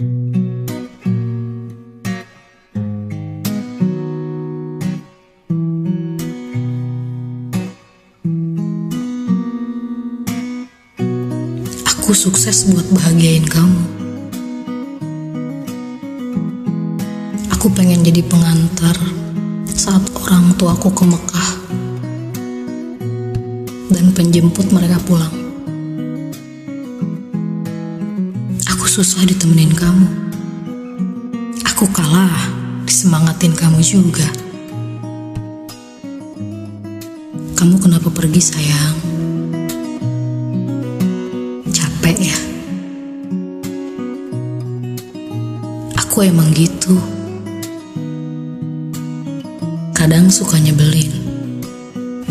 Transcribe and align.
Aku 0.00 0.08
sukses 12.16 12.72
buat 12.72 12.88
bahagiain 12.96 13.44
kamu. 13.44 13.84
Aku 17.52 17.68
pengen 17.76 18.00
jadi 18.00 18.24
pengantar 18.24 18.96
saat 19.68 20.00
orang 20.16 20.56
tuaku 20.56 20.88
ke 20.96 21.04
Mekah 21.04 21.50
dan 23.92 24.16
penjemput 24.16 24.64
mereka 24.72 24.96
pulang. 25.04 25.49
Susah 28.90 29.22
ditemenin 29.22 29.70
kamu. 29.70 30.02
Aku 31.62 31.86
kalah 31.94 32.50
disemangatin 32.82 33.54
kamu 33.54 33.78
juga. 33.86 34.26
Kamu 37.54 37.78
kenapa 37.78 38.10
pergi 38.10 38.42
sayang? 38.42 38.96
Capek 41.70 42.18
ya? 42.18 42.38
Aku 45.94 46.26
emang 46.26 46.50
gitu. 46.50 46.98
Kadang 49.94 50.34
suka 50.34 50.58
nyebelin. 50.58 51.14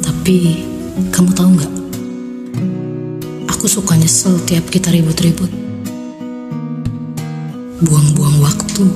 Tapi 0.00 0.64
kamu 1.12 1.36
tahu 1.36 1.48
nggak? 1.52 1.74
Aku 3.52 3.68
suka 3.68 3.92
nyesel 4.00 4.40
tiap 4.48 4.64
kita 4.72 4.88
ribut-ribut. 4.88 5.65
Buang-buang 7.76 8.40
waktu. 8.40 8.88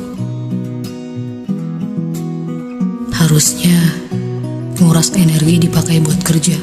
Harusnya 3.12 3.76
nguras 4.80 5.12
energi 5.12 5.68
dipakai 5.68 6.00
buat 6.00 6.16
kerja. 6.24 6.56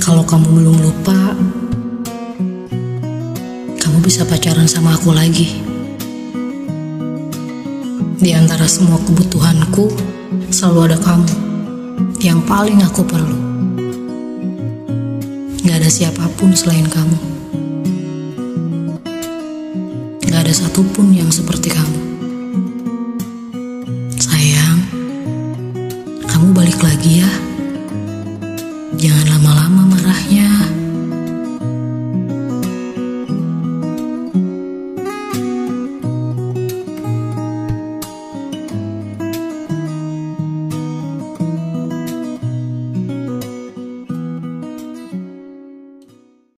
Kalau 0.00 0.24
kamu 0.24 0.48
belum 0.56 0.76
lupa, 0.80 1.36
kamu 3.76 3.98
bisa 4.00 4.24
pacaran 4.24 4.64
sama 4.64 4.96
aku 4.96 5.12
lagi. 5.12 5.60
Di 8.16 8.32
antara 8.32 8.64
semua 8.64 8.96
kebutuhanku, 9.04 9.92
selalu 10.48 10.88
ada 10.88 10.98
kamu 11.04 11.28
yang 12.24 12.40
paling 12.48 12.80
aku 12.80 13.04
perlu 13.04 13.49
siapa 15.90 16.30
pun 16.38 16.54
selain 16.54 16.86
kamu. 16.86 17.18
Gak 20.30 20.46
ada 20.46 20.54
satupun 20.54 21.10
yang 21.10 21.26
seperti 21.34 21.74
kamu. 21.74 21.98
Sayang, 24.14 24.78
kamu 26.30 26.54
balik 26.54 26.78
lagi 26.78 27.26
ya. 27.26 27.32
Jangan 28.94 29.26
lama-lama 29.34 29.98
marahnya. 29.98 30.79